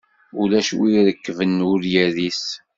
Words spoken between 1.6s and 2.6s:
ur iris.